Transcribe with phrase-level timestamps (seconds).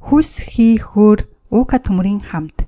[0.00, 2.64] Хүс хийхөөр Ука төмрийн хамт.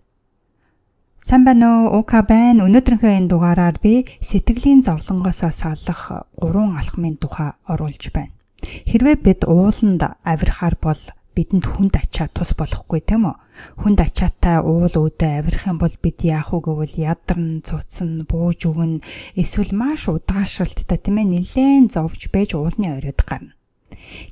[1.24, 2.02] Сайн байна уу?
[2.02, 2.66] Ука байна.
[2.68, 8.36] Өнөөдрийнхөө энэ дугаараар би сэтгэлийн зовлонгоос салах гурван алхмын тухай оруулж байна.
[8.60, 13.36] Хэрвээ бид ууланд авирахаар бол бидэнд хүнд ачаа тус болохгүй тийм үү?
[13.80, 19.00] Хүнд ачаатай уул үүдэ авирах юм бол бид яах вэ гэвэл ядарн, цуцсан, бууж өгнө.
[19.40, 23.56] Эсвэл маш удаашралттай тийм ээ нилээн зовж байж уулны оройд гарна.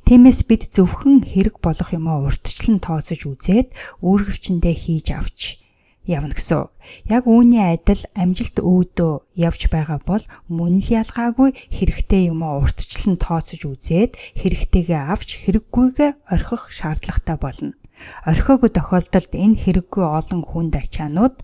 [0.07, 3.69] Тиймээс бид зөвхөн хэрэг болох юмаа урьдчилан тооцож үзээд
[4.05, 5.41] үүргэвчэндээ хийж авч
[6.07, 6.67] явна гэсэн.
[7.07, 13.63] Яг үүний адил амжилт өөдөө явж байгаа бол мөн л ялгаагүй хэрэгтэй юмаа урьдчилан тооцож
[13.69, 17.73] үзээд хэрэгтэйгээ авч хэрэггүйгээ орхих шаардлагатай болно.
[18.25, 21.37] Орхиогүй тохиолдолд энэ хэрэггүй олон хүнд ачаанууд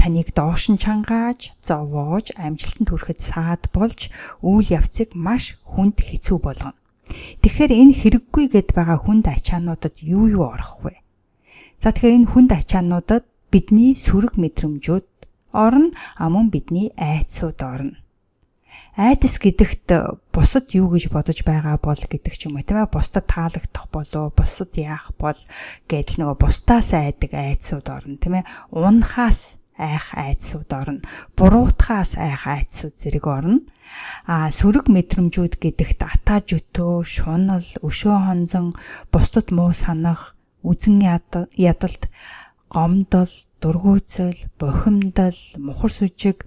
[0.00, 4.10] таныг доош нь чангааж, зовоож, амжилтанд хүрэхэд саад болж
[4.42, 6.77] үйл явцыг маш хүнд хэцүү болгоно.
[7.42, 10.94] Тэгэхээр энэ хэрэггүй гэд байгаа хүнд ачаануудад юу юу орох вэ?
[11.82, 15.06] За тэгэхээр энэ хүнд ачаануудад бидний сөрөг мэдрэмжүүд
[15.52, 17.96] орно, а мөн бидний айдсууд орно.
[18.98, 19.88] Айдас гэдэгт
[20.34, 24.34] бусад юу гэж бодож байгаа бол гэдэг ч юм уу тийм ээ бусдад таалагдах болоо
[24.34, 25.38] бусад яах бол
[25.86, 31.00] гэдэл нөгөө бусдаас айдаг айдсууд орно тийм ээ унахаас айх айдсууд орно.
[31.38, 33.62] Буруутахаас айх айдсууд зэрэг орно.
[34.26, 38.76] А сөрөг мэдрэмжүүд гэдэгт атаа жөтөө, шунал, өшөө хонзон,
[39.08, 41.00] бусдад муу санах, үзэн
[41.56, 42.10] ядалт,
[42.68, 46.44] гомдол, дургуйцал, бухимдал, мухар сүжиг,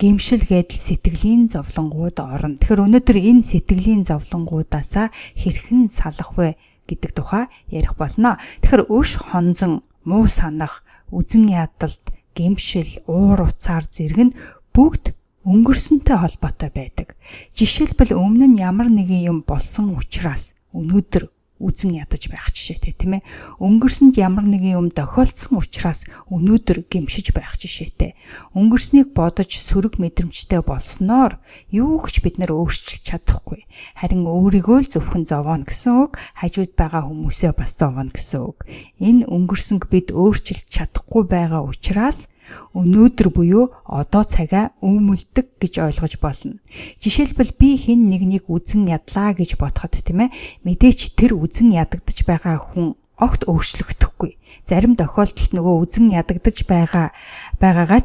[0.00, 2.58] гимшил гэдэл сэтгэлийн зовлонгууд орно.
[2.58, 6.56] Тэгэхээр өнөөдөр энэ сэтгэлийн зовлонгуудаасаа хэрхэн салах вэ
[6.88, 8.40] гэдэг тухай ярих болно.
[8.64, 12.00] Тэгэхээр өш хонзон, муу санах, үзэн ядалт,
[12.40, 14.36] гимшил, уур уцаар зэрэг нь
[14.72, 15.12] бүгд
[15.44, 17.08] өнгөрсөнтэй холбоотой байдаг.
[17.52, 21.28] Жишээлбэл өмнө нь ямар нэгэн юм болсон учраас өнөөдөр
[21.60, 23.26] үзэн ядаж байх жишээтэй тийм ээ.
[23.60, 28.16] Өнгөрсөнд ямар нэгэн юм тохиолдсон учраас өнөөдөр гимшиж байх жишээтэй.
[28.56, 31.36] Өнгөрснийг бодож сөрөг мэдрэмжтэй болсноор
[31.68, 33.68] юу ч бид нар өөрчилж чадахгүй.
[34.00, 38.64] Харин өөрийгөө л зөвхөн зовоно гэсэн үг, хажууд байгаа хүмүүсээ бас зовоно гэсэн үг.
[38.98, 42.32] Энэ өнгөрсөнг бид өөрчилж чадахгүй байгаа учраас
[42.74, 46.58] өнөөдөр буюу одоо цагаа өмөлдөг гэж ойлгож болно.
[47.02, 50.34] Жишээлбэл би хэн нэгнийг үзэн ядлаа гэж бодоход тийм ээ
[50.66, 54.40] мэдээч тэр үзэн ядагдж байгаа хүн огт өөрчлөгдөхгүй.
[54.64, 57.12] Зарим тохиолдолд нөгөө үзэн ядагдж байгаа
[57.60, 58.00] байгаагаа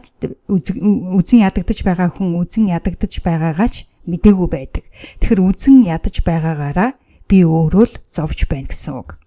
[0.52, 4.84] үзэн ядагдж байгаа хүн үзэн ядагдж байгаагаач мдээгүй байдаг.
[5.24, 6.94] Тэгэхээр үзэн ядаж байгаагаараа
[7.26, 9.18] би өөрөө л зовж байна гэсэн үг.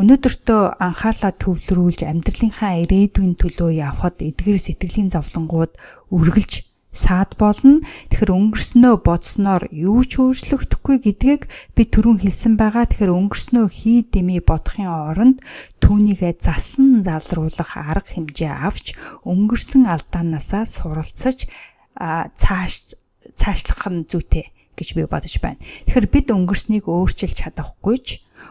[0.00, 5.72] Өнөөдөртөө анхаарлаа төвлөрүүлж амьдралынхаа ирээдүйн төлөө явхад эдгээр сэтгэлийн зовлонгууд
[6.14, 7.80] үргэлж саад болно.
[8.10, 11.42] Тэгэхээр өнгөрснөө бодсноор юу ч өөрчлөгдөхгүй гэдгийг
[11.78, 12.90] би түрүүн хэлсэн байгаа.
[12.90, 15.38] Тэгэхээр өнгөрснөө хий дэмий бодохын оронд
[15.78, 21.46] түүнийгээ засан залруулах арга хэмжээ авч өнгөрсөн алдаанаасаа суралцаж
[21.94, 22.98] цааш
[23.38, 25.62] цаашлах нь зүйтэй гэж би бодож байна.
[25.86, 28.08] Тэгэхээр бид өнгөрснийг өөрчилж чадахгүй ч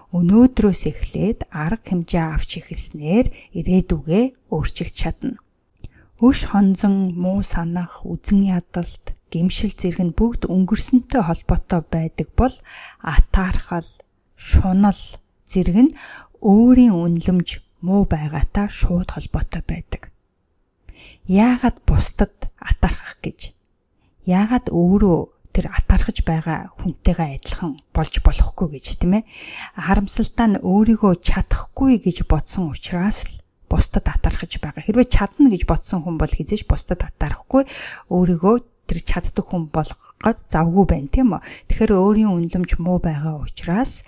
[0.10, 5.38] өнөөдрөөс эхлээд арга хэмжээ авч эхэлснээр ирээдүгээ өөрчилж чадна.
[6.18, 12.56] Өш хонзон, муу санах, үзэн ядалт, гимшил зэрэг нь бүгд өнгөрсөнтэй холбоотой байдаг бол
[13.06, 13.88] атаархал,
[14.36, 15.00] шунал
[15.46, 15.96] зэрэг нь
[16.42, 20.12] өөрийн үнлэмж муу байгаатай шууд холбоотой байдаг.
[21.30, 23.54] Яагаад бусдад атаархах гэж?
[24.26, 29.28] Яагаад өөрөө тэр атархаж байгаа хүнтэйгээ адилхан болж болохгүй гэж тийм ээ.
[29.76, 34.88] Харамсалтай нь өөрийгөө чадахгүй гэж бодсон учраас л бусдад атархаж байгаа.
[34.88, 37.68] Хэрвээ чадна гэж бодсон хүн бол хизээж бусдад атарахгүй
[38.08, 38.56] өөрийгөө
[38.88, 41.44] тэр чаддаг хүн болгох гээд завгүй байна тийм үү.
[41.68, 44.08] Тэгэхээр өөрийн үнлэмж муу байгаа учраас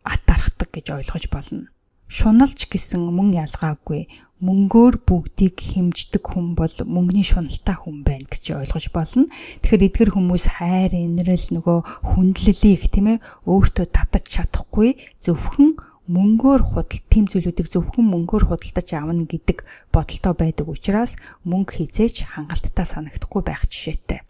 [0.00, 1.68] атархдаг гэж ойлгож болно.
[2.08, 4.08] Шуналж гэсэн мөн ялгаагүй
[4.38, 9.26] мөнгөөр бүгдийг хэмждэг хүн бол мөнгөний шуналтай хүн байна гэж ойлгож болно.
[9.66, 11.78] Тэгэхээр эдгэр хүмүүс хайр, инрэл нөгөө
[12.14, 14.94] хүндлэлийг тийм ээ өөртөө татаж чадахгүй
[15.26, 15.74] зөвхөн
[16.06, 22.86] мөнгөөр худал тийм зүйлүүдийг зөвхөн мөнгөөр худалдаж авна гэдэг бодолтой байдаг учраас мөнгө хизээч хангалттай
[22.86, 24.22] санагдахгүй байх жишээтэй.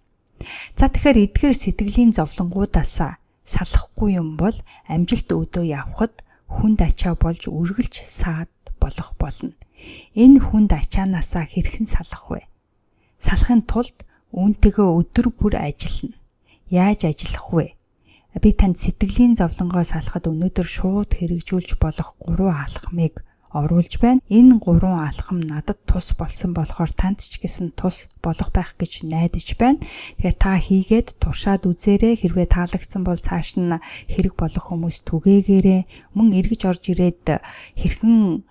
[0.74, 4.56] За тэгэхээр эдгээр сэтгэлийн зовлонгуудаасаа салахгүй юм бол
[4.90, 8.50] амжилт өөдөө явхад хүнд ачаа болж үргэлж саад
[8.82, 9.52] болох болно.
[10.14, 12.40] Энэ хүнд ачаанаасаа хэрхэн салах вэ?
[13.18, 13.96] Салахын тулд
[14.32, 16.18] үүнтэйгээ өдөр бүр ажиллана.
[16.68, 17.66] Яаж ажиллах вэ?
[18.42, 24.20] Би танд сэтгэлийн зовлонгоо салахад өнөөдөр шууд хэрэгжүүлж болох гурван алхмыг оруулж байна.
[24.28, 29.56] Энэ гурван алхам надад тус болсон болохоор танд ч гэсэн тус болох байх гэж найдаж
[29.56, 29.80] байна.
[30.20, 32.20] Тэгээ та хийгээд туршаад үзээрэй.
[32.20, 33.72] Хэрвээ таалагдсан бол цааш нь
[34.12, 35.88] хэрэг болох хүмүүс түгээгээрэй.
[36.12, 37.40] Мөн эргэж орж ирээд
[37.80, 38.44] хэрхэн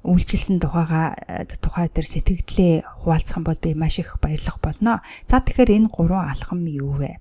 [0.00, 1.12] үйлчилсэн тухайга
[1.60, 5.04] тухай дээр сэтгэлдээ хуваалцах юм бол би маш их баярлах болно.
[5.28, 7.20] За тэгэхээр энэ гурван алхам юу вэ?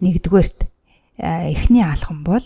[0.00, 0.72] Нэгдүгээрт
[1.20, 2.44] эхний алхам бол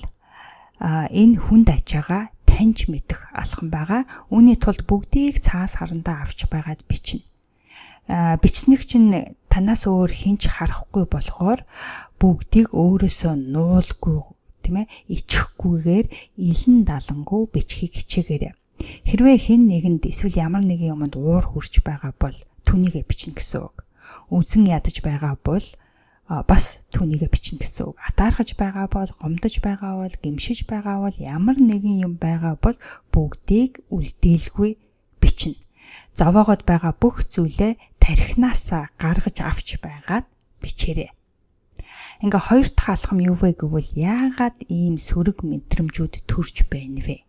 [0.83, 4.03] энэ хүнд ачаага таньж мэдэх алхам байгаа.
[4.35, 7.23] Үүний тулд бүгдийг цаас харандаа авч байгаад бичнэ.
[8.11, 11.63] Бичснэг чинь танаас өөр хинч харахгүй болохоор
[12.19, 14.19] бүгдийг өөрөөсөө нуулгүй
[14.67, 16.07] тийм ээ ичихгүйгээр
[16.37, 18.55] илэн далангуу бичхийг хичээгээрэй.
[18.81, 23.77] Хэрвээ хэн нэгэнд эсвэл ямар нэгэн юмд уур хурч байгаа бол түүнийгээ бичнэ гэсэн үг.
[24.31, 25.67] Үзэн ядаж байгаа бол
[26.47, 27.97] бас түүнийгээ бичнэ гэсэн үг.
[27.99, 32.79] Атаархаж байгаа бол, гомдож байгаа бол, гимшиж байгаа бол ямар нэгэн юм байгаа бол
[33.11, 34.71] бүгдийг үлдээлгүй
[35.19, 35.59] бичнэ.
[36.15, 40.27] Зовоогод байгаа бүх зүйлээ тархинасаа гаргаж авч байгаад
[40.63, 41.11] бичээрэй.
[42.23, 47.27] Ингээ хоёр дахь алхам юу вэ гэвэл яагаад ийм сөрөг мэдрэмжүүд төрж байна вэ?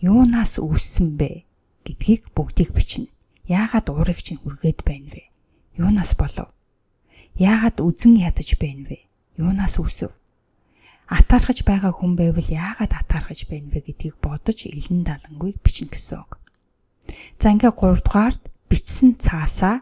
[0.00, 1.44] Юунаас үүссэн бэ
[1.86, 3.10] гэдгийг бүгдийг бичнэ.
[3.48, 5.22] Яагаад уурыг чинь хүргээд байна вэ?
[5.80, 6.52] Юунаас болов?
[7.34, 9.08] Яагаад үзен ядаж байна вэ?
[9.40, 10.12] Юунаас үүсв?
[11.08, 16.36] Атаархаж байгаа хүн байвал яагаад атаархаж байна вэ гэдгийг бодож илэн далангүйг бичнэ гэсэн үг.
[17.40, 19.80] За ингээ 3 дугаард бичсэн цаасаа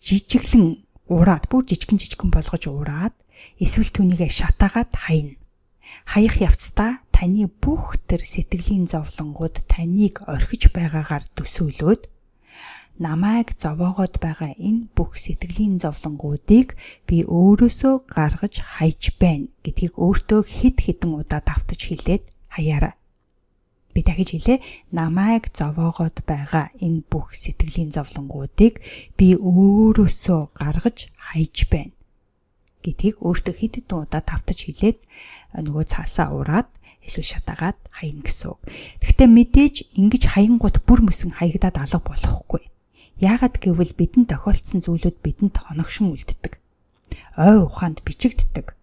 [0.00, 0.80] жижиглэн
[1.12, 3.14] ураад бүр жижигэн жижигэн болгож ураад
[3.60, 5.36] эсвэл түүнийгээ шатаагаад хайна.
[6.08, 12.02] Хаях явцдаа таны бүх тэр сэтгэлийн зовлонгууд таныг орхиж байгаагаар төсөөлөөд
[13.00, 16.76] намайг зовоогоод байгаа энэ бүх сэтгэлийн зовлонгуудыг
[17.08, 22.92] би өөрөөсөө гаргаж хайж байна гэдгийг өөртөө хид хідэн удаа давтаж хэлээд хаяараа.
[23.96, 24.58] Би дахиж хэлээ
[24.92, 28.84] намайг зовоогоод байгаа энэ бүх сэтгэлийн зовлонгуудыг
[29.16, 31.96] би өөрөөсөө гаргаж хайж байна
[32.84, 34.98] гэдгийг өөртөө хид хідэн удаа давтаж хэлээд
[35.56, 36.68] нөгөө цаасаа ураад
[37.06, 38.60] эсвэл шатаагаад хаяна гэсэн үг.
[39.04, 42.62] Гэхдээ мэдээж ингэж хаянгууд бүр мөсөн хаягдаад алга болохгүй.
[43.20, 46.58] Яагаад гэвэл бидэнд тохиолдсон зүйлүүд бидэнд хоногшин үлддэг.
[47.38, 48.74] Ой ухаанд бичигддэг.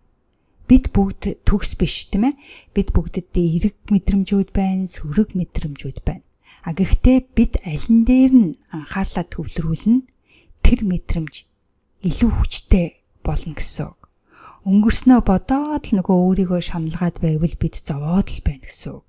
[0.69, 2.39] Бид бүгд төгс биш тийм ээ.
[2.71, 6.23] Бид бүгдэд эрэг мэдрэмжүүд байна, сөрөг мэдрэмжүүд байна.
[6.63, 10.05] А гэхдээ бид алин дээр нь анхаарлаа төвлөрүүлнэ
[10.61, 11.33] тэр мэдрэмж
[12.05, 14.00] илүү хүчтэй болно гэсэн
[14.61, 19.07] өнгөрснөө бодоод л нөгөө өөрийгөө шаналгаад байвал бид зовоод л байна гэсэн үг.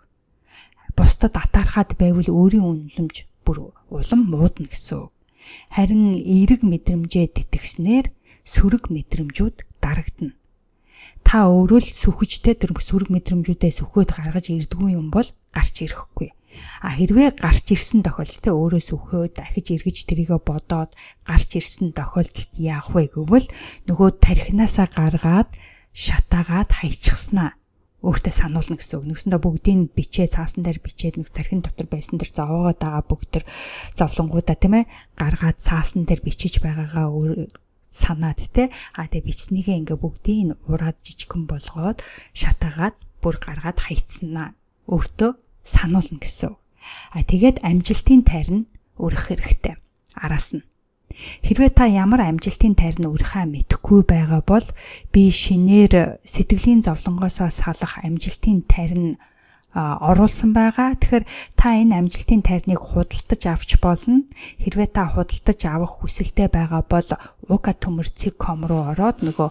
[0.96, 5.12] Бусдад атаархаад байвал өөрийн үнэлэмж бүр улам муудна гэсэн үг.
[5.76, 8.06] Харин эерэг мэдрэмжээ тэтгснээр
[8.49, 10.32] сөрөг мэдрэмжүүд дарагдана.
[11.20, 16.32] Та өөрөө л сүхжтэй тэр сөрөг мэдрэмжүүдээ сүхөөд гаргаж ирдгүй юм бол гарч ирэхгүй.
[16.82, 20.93] А хэрвээ гарч ирсэн тохиолдолд өөрөө сүхөө дахиж эргэж тэрийгэ бодоод
[21.25, 23.49] гарч ирсэн тохиолдолд яах вэ гэвэл
[23.88, 25.50] нөгөө тархинасаа гаргаад
[25.93, 27.56] шатаагаад хайчихснаа.
[28.02, 29.06] Өөртөө сануулна гэсэн үг.
[29.14, 33.44] Нэгсэндээ бүгдийг бичээ цаасан дээр бичээд нэг тархин дотор байсан тэр зовоогоод байгаа бүгд тэр
[33.94, 37.06] зовлонгуудаа тийм ээ гаргаад цаасан дээр бичиж байгаагаа
[37.93, 38.75] санаад те.
[38.98, 42.02] А тэгээ бичснийгээ ингээ бүгдийг ураад жижигхэн болгоод
[42.34, 44.56] шатаагаад бүр гаргаад хайцсанаа
[44.88, 45.31] өөртөө
[45.62, 46.54] сануулна гэсэн.
[47.14, 48.66] А тэгээд амжилтын тайрн
[48.98, 49.78] өрөх хэрэгтэй.
[50.18, 50.66] Араас нь
[51.44, 54.66] Хэрвээ та ямар амжилтын тайрн өрхөө мэдэхгүй байгаа бол
[55.12, 59.20] би шинээр сэтгэлийн зовлонгоосоо салах амжилтын тайрн
[59.74, 61.00] оруулсан байгаа.
[61.00, 61.24] Тэгэхээр
[61.56, 64.29] та энэ амжилтын тайрныг худалдаж авч болно.
[64.60, 67.08] Хэрвээ та худалдаж авах хүсэлтэй байгаа бол
[67.48, 69.48] ука төмөрцig.com руу ороод нөгөө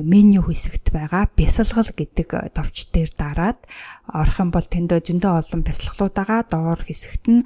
[0.00, 3.60] меню хэсэгт байгаа бясалгал гэдэг товч дээр дараад
[4.08, 6.40] орох юм бол тэндээ зөндөө олон бясалгалууд байгаа.
[6.48, 7.44] Доор хэсэгт нь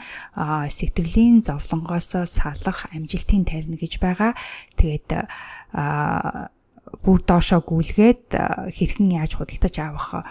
[0.71, 4.39] сэтгэлийн зовлонгоос салах амжилтын тайрн гэж байгаа.
[4.79, 5.11] Тэгээд
[7.03, 8.35] бүр доошоо гүйлгээд
[8.71, 10.23] хэрхэн яаж худалдаж авах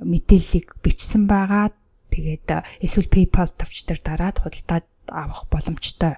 [0.00, 1.72] мэдээллийг бичсэн байгаа.
[2.12, 2.48] Тэгээд
[2.84, 6.16] эсвэл PayPal товч дээр дараад худалдаад авах боломжтой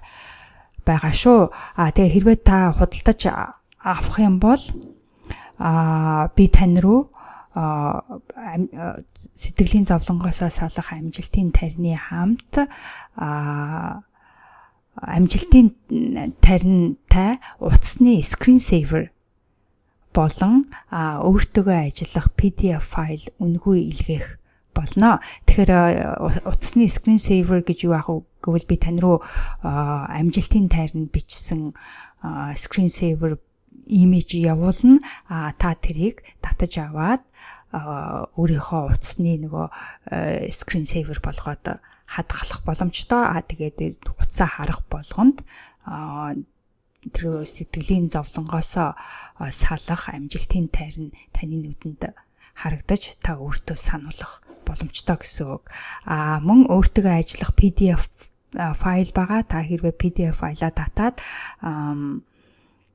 [0.85, 1.51] байгаа шүү.
[1.79, 3.21] А тэгээ хэрвээ та худалдаж
[3.79, 4.61] авах юм бол
[5.57, 7.07] а би тань руу
[9.35, 12.67] сэтгэлийн зовлонгоосоо салах амжилтын тарины хамт
[13.15, 14.03] а
[14.99, 15.71] амжилтын
[16.43, 19.14] таринтай утасны screen saver
[20.15, 24.39] болон өөртөөгөө ажиллах PDF файл үнгүй илгээх
[24.71, 25.19] болно.
[25.47, 25.71] Тэгэхээр
[26.47, 29.23] утасны screen saver гэж юу аах вэ гэвэл би тань руу
[29.63, 31.75] амжилтын тайранд бичсэн
[32.55, 33.39] screen saver
[33.87, 35.03] имиж явуулна.
[35.27, 37.23] А та тэрийг татаж аваад
[37.71, 39.67] өөрийнхөө утасны нөгөө
[40.51, 43.23] screen saver болгоод хадгалах боломжтой.
[43.31, 45.43] А тэгээд утсаа харах болгонд
[47.13, 48.71] тэр сэтгэлийн зовлонгоос
[49.51, 52.13] салах амжилтын тайрн таны нүдэнд
[52.55, 55.69] харагдаж та өөртөө сануулах боломжтой гэсэн үг.
[56.07, 58.07] А мөн өөртөө ажиллах PDF
[58.55, 59.43] файл байгаа.
[59.43, 61.19] Та хэрвээ PDF файлаа татаад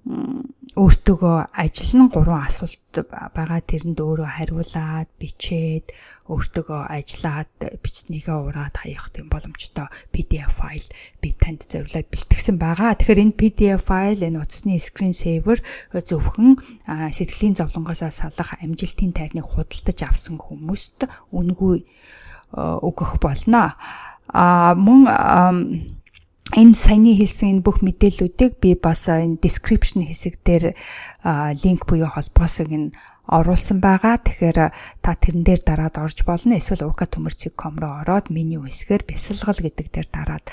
[0.00, 3.04] өөртөөгөө ажиллан гурван асуулт
[3.36, 5.92] байгаа тэрэнд өөрөө хариулаад бичээд
[6.30, 7.52] өөртөөгөө ажиллаад
[7.84, 10.86] бичснийгээ ураад хаях тийм боломжтой PDF файл
[11.20, 12.96] би танд зориулаад бэлтгэсэн байгаа.
[12.96, 15.60] Тэгэхээр энэ PDF файл энэ утасны screen saver
[15.92, 16.56] зөвхөн
[16.88, 21.04] сэтгэлийн зовлонгоос салах амжилтын тайрныг худалдаж авсан хүмүүст
[21.34, 21.84] үнгүй
[22.56, 23.76] өгөх болно.
[24.32, 25.99] А мөн
[26.50, 30.74] энэ саяны хэлсэн энэ бүх мэдээллүүдийг би бас энэ description хэсэг дээр
[31.62, 32.90] линк буюу холбоосыг нь
[33.30, 34.18] оруулсан байгаа.
[34.18, 34.58] Тэгэхээр
[34.98, 36.58] та тэрэн дээр дараад орж болно.
[36.58, 40.44] Эсвэл uka.com руу ороод меню хэсгээр бясалгал гэдэг дээр дараад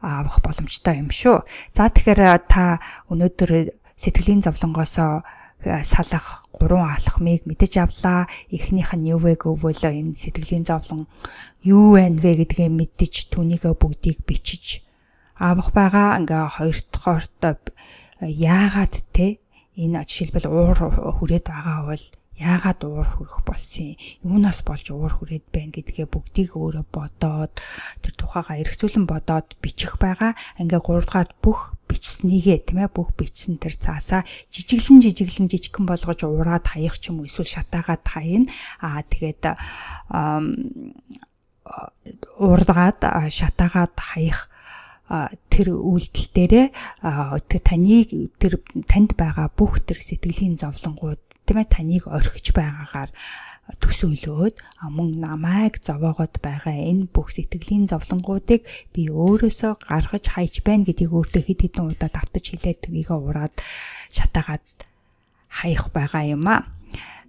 [0.00, 1.44] авах боломжтой юм шүү.
[1.76, 2.80] За тэгэхээр та
[3.12, 5.20] өнөөдөр сэтгэлийн зовлонгоосоо
[5.84, 8.24] салах гурван алхмыг мэдэж авлаа.
[8.48, 11.04] Эхнийх нь юу вэ гэвэл энэ сэтгэлийн зовлон
[11.60, 14.80] юу вэ гэдгээ мэдэж түүнийгээ бүгдийг бичиж
[15.38, 16.18] авах байгаа.
[16.20, 17.28] Ингээ хоёр дахь
[18.20, 19.38] яагаад те?
[19.76, 20.78] Энэ жишээлбэл уур
[21.16, 22.04] хүрээд байгаа бол
[22.36, 27.54] яагаад уур хүрэх болсон юунаас болж уур хүрээд байна гэдгээ бүгдийг өөрөө бодоод
[28.02, 30.34] тэр тухайга эргцүүлэн бодоод бичих байгаа.
[30.58, 36.20] Ингээ 3 дахь бүх бичснийгээ тийм ээ бүх бичсэн тэр цаасаа жижиглэн жижиглэн жижигхэн болгож
[36.24, 38.48] ураад хаях ч юм уу эсвэл шатаагаад хаяна
[38.80, 39.42] аа тэгээд
[42.40, 44.51] урдгаад шатаагаад хаях
[45.52, 46.66] тэр үйлдэл дээрээ
[47.62, 48.08] таныг
[48.40, 48.52] тэр
[48.88, 53.10] танд байгаа бүх тэр сэтгэлийн зовлонгууд тийм ээ таныг орхиж байгаагаар
[53.78, 54.56] төсөөлөөд
[54.90, 61.42] мөн намайг зовоогод байгаа энэ бүх сэтгэлийн зовлонгуудыг би өөрөөсөө гаргаж хайж байна гэдгийг өөртөө
[61.46, 63.54] хэд хэдэн удаа давтаж хэлээд тэрийгээ ураад
[64.10, 64.66] шатаагаад
[65.48, 66.66] хаях байгаа юм а.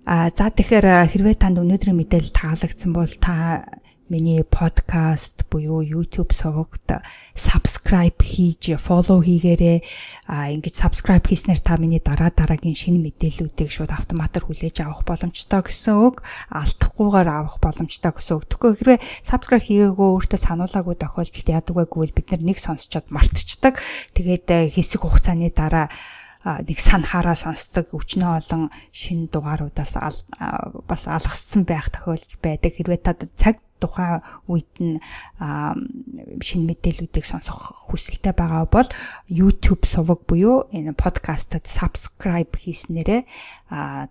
[0.03, 3.63] А за тэгэхээр хэрвээ танд өнөөдрийн мэдээлэл таалагдсан бол та
[4.10, 6.91] миний подкаст буюу YouTube сувагт
[7.36, 9.83] subscribe хийж follow хийгээрэй.
[10.27, 15.63] А ингэж subscribe хийснээр та миний дараа дараагийн шинэ мэдээллүүдийг шууд автоматар хүлээж авах боломжтой
[15.63, 16.22] гэсэн үг.
[16.51, 18.45] Алдахгүйгээр авах боломжтой гэсэн үг.
[18.51, 23.79] Тэгэхгүй хэрвээ subscribe хийгээгүй өөртөө сануулаагүй тохиолдолд яадаг вэ гэвэл бид нар нэг сонсчод мартчихдаг.
[24.13, 25.88] Тэгээд э, хэсэг хугацааны дараа
[26.43, 29.95] нэг санахаараа сонсдог өчнөө олон шин дугааруудаас
[30.88, 32.75] бас алгассан байх тохиолдол байдаг.
[32.75, 35.00] Хэрвээ та цаг тухайн үед нь
[36.39, 38.88] шинэ мэдээллүүдийг сонсох хүсэлтэй байгаа бол
[39.27, 43.27] YouTube суваг буюу энэ подкастад subscribe хийснээрээ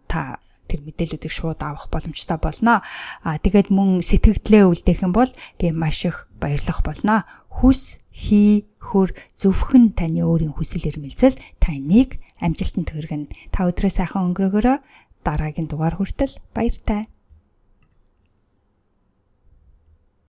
[0.08, 2.80] та тэр мэдээллүүдийг шууд авах боломжтой болно.
[3.24, 5.28] А тэгээд мөн сэтгэгдлээ үлдээх юм бол
[5.60, 7.24] би маш их баярлах болно.
[7.52, 13.32] Хүс хий хөр зөвхөн таны өөрийн хүсэл эрмэлзэл таныг амжилтанд хүргэнэ.
[13.50, 14.76] Та өдрөө сайхан өнгөрөөгөөрөө
[15.24, 17.08] дараагийн дугаар хүртэл баяртай.